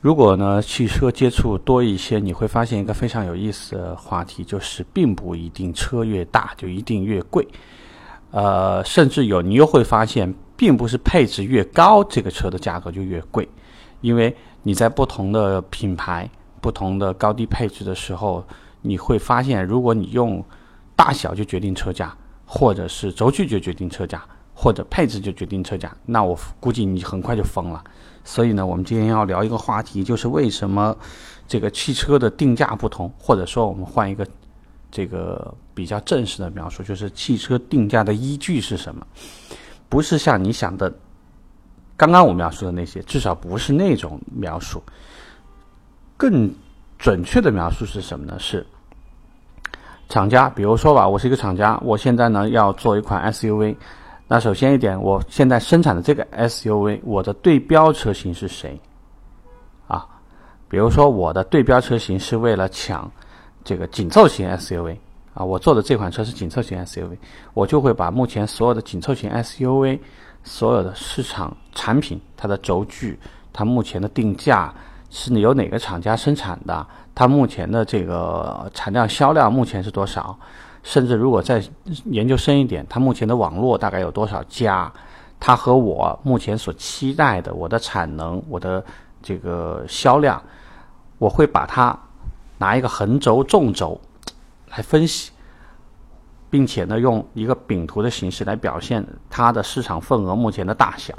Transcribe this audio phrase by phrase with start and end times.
[0.00, 7.46] 如果呢汽车接触多一些，你会发现一个非常有意思的话题，就是并不一定车越大就一定越贵，
[8.30, 13.46] 呃，甚至有你又会发现，并不是配置越高，这个车的价格就越贵，
[14.00, 16.28] 因为你在不同的品牌、
[16.62, 18.42] 不同的高低配置的时候，
[18.80, 20.42] 你会发现，如果你用
[20.96, 24.24] 大小就决定车价，或者是轴距就决定车价。
[24.62, 27.82] 或者配置就决定车价，那我估计你很快就疯了。
[28.24, 30.94] 所以呢，我们今天要聊一个话题，就是为什么
[31.48, 34.26] 这个汽车的定价不同，或者说我们换一个
[34.90, 39.06] 这个比较正式的描述，就是汽车定价的依据是什么？
[39.88, 40.92] 不是像你想的，
[41.96, 44.82] 刚刚我描述的那些，至少不是那种描述。
[46.18, 46.54] 更
[46.98, 48.36] 准确的描述是什么呢？
[48.38, 48.66] 是
[50.10, 53.74] 厂家，比如说吧，我是一个厂家，我现在呢要做一款 SUV。
[54.32, 58.80] 那首先一点，我现在生产的这个 SUV，我的对标车型是谁？
[59.88, 60.06] 啊，
[60.68, 63.10] 比如说我的对标车型是为了抢
[63.64, 64.96] 这个紧凑型 SUV
[65.34, 67.18] 啊，我做的这款车是紧凑型 SUV，
[67.54, 69.98] 我就会把目前所有的紧凑型 SUV
[70.44, 73.18] 所有的市场产品，它的轴距，
[73.52, 74.72] 它目前的定价
[75.10, 80.38] 是由哪个厂家生产的，它目前的这个产量销量目前是多少？
[80.82, 81.62] 甚至如果再
[82.06, 84.90] 研究深一点，它目前的网络大概有多少家？
[85.38, 88.84] 它和我目前所期待的我的产能、我的
[89.22, 90.42] 这个销量，
[91.18, 91.98] 我会把它
[92.58, 94.00] 拿一个横轴、纵轴
[94.68, 95.30] 来分析，
[96.50, 101.14] 并且呢，用一个饼图的形式来表现它的市场份额目前的大小。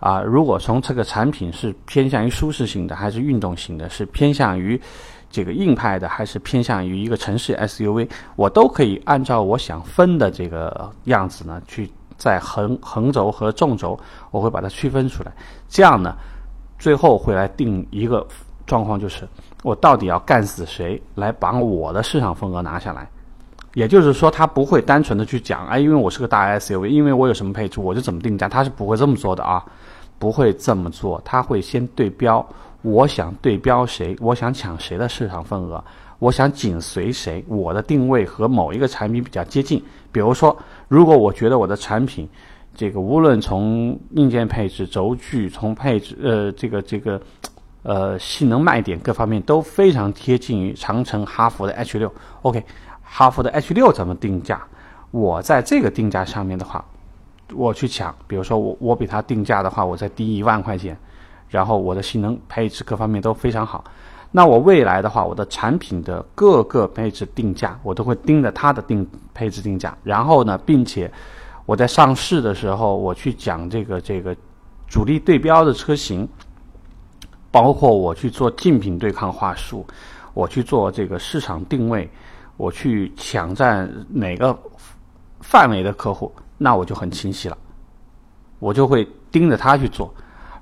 [0.00, 4.80] 啊，如果从这个产品是偏向于舒适性的，还是运动型的，是偏向于。
[5.28, 13.98] 这个硬派的还是偏向于一个城市 SUV，我都可以按照我想分的这个样子呢，去在横横轴和纵轴，
[14.30, 15.32] 我会把它区分出来。
[15.68, 16.14] 这样呢，
[16.78, 18.26] 最后会来定一个
[18.66, 19.28] 状况，就是
[19.62, 23.06] 我到底要干死谁来把我的市场份额拿下来。
[23.74, 29.62] 也就是说，他不会单纯的去讲，哎，因为我是个大 SUV，因为我有什么配置，我就怎么定价，他是不会这么做的啊，
[30.18, 32.46] 不会这么做，他会先对标。
[32.86, 34.16] 我想对标谁？
[34.20, 35.82] 我想抢谁的市场份额？
[36.20, 37.44] 我想紧随谁？
[37.48, 39.82] 我的定位和某一个产品比较接近。
[40.12, 42.28] 比如说，如果我觉得我的产品，
[42.76, 47.20] 这个无论从硬件配置、轴距、从配置呃这个这个
[47.82, 52.64] 呃性能卖点各方面都非常贴近于长城、哈弗的 H 六，OK，
[53.02, 54.62] 哈弗的 H 六怎么定价？
[55.10, 56.84] 我在这个定价上面的话，
[57.52, 58.14] 我去抢。
[58.28, 60.96] 比如说，我我比它定价的话，我再低一万块钱。
[61.48, 63.84] 然后我的性能配置各方面都非常好，
[64.32, 69.96] 那我未来的话，我的产品的各个配置定价，我都会盯着它的定配置定价。
[70.02, 71.10] 然后呢，并且
[71.64, 74.36] 我在上市的时候，我去讲这个这个
[74.88, 76.28] 主力对标的车型，
[77.50, 79.86] 包括我去做竞品对抗话术，
[80.34, 82.08] 我去做这个市场定位，
[82.56, 84.56] 我去抢占哪个
[85.40, 87.56] 范围的客户，那我就很清晰了，
[88.58, 90.12] 我就会盯着它去做。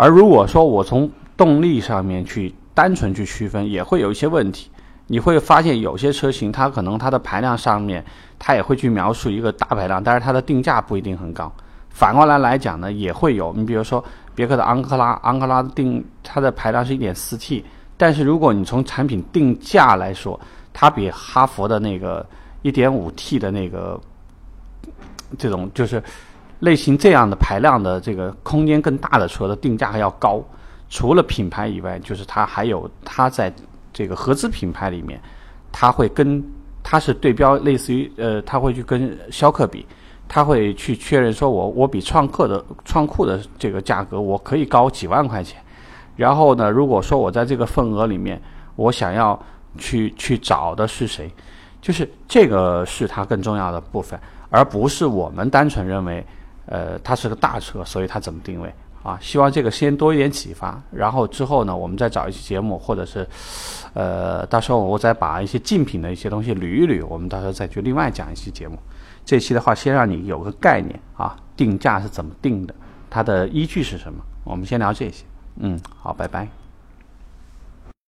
[0.00, 4.70] 而如果说我从动力上面去单纯去区分，也会有一些问题。
[5.08, 8.02] 你会发现有些车型，它可能它的排量上面，
[8.38, 11.52] 它也会去描述一个大排量，但是它的定价不一定很高。
[11.90, 13.52] 反过来来讲呢，也会有。
[13.54, 14.02] 你比如说
[14.34, 17.62] 别克的昂克拉，昂克拉定它的排量是一点四 T，
[17.98, 20.40] 但是如果你从产品定价来说，
[20.72, 22.26] 它比哈佛的那个
[22.62, 24.00] 一点五 T 的那个
[25.36, 26.02] 这种就是。
[26.60, 30.42] 类型这样的排量的这个空间更大的车的定价还要高，
[30.90, 33.50] 除了品牌以外，就是它还有它在
[33.94, 35.18] 这个合资品牌里面，
[35.72, 36.42] 它会跟
[36.82, 39.86] 它是对标，类似于呃，它会去跟逍客比，
[40.28, 45.58] 它会去确认说我我比创客的创酷的这个价格我可以高几万块钱，
[46.14, 48.38] 然后呢，如果说我在这个份额里面，
[48.76, 49.42] 我想要
[49.78, 51.32] 去去找的是谁，
[51.80, 54.20] 就是这个是它更重要的部分，
[54.50, 56.22] 而不是我们单纯认为。
[56.70, 58.72] 呃，它是个大车，所以它怎么定位
[59.02, 59.18] 啊？
[59.20, 63.26] 希望这个先多一点启发，然后之后呢，我们再找一期节目，或者是，
[63.92, 68.78] 呃，到时候我再把一些竞品的一些东西捋一捋，我们到时候再去另外讲一期节目。
[69.24, 72.74] 这期的话，先让你有个概念啊，定价是怎么定的，
[73.10, 74.22] 它的依据是什么？
[74.44, 75.24] 我们先聊这些。
[75.56, 76.59] 嗯，好，拜拜。